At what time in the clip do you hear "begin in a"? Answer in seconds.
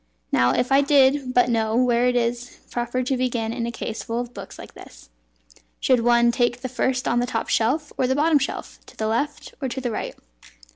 3.15-3.71